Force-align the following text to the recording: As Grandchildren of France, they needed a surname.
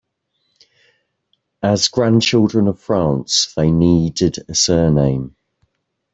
As 1.61 1.87
Grandchildren 1.89 2.67
of 2.67 2.79
France, 2.79 3.53
they 3.55 3.69
needed 3.69 4.37
a 4.49 4.55
surname. 4.55 5.35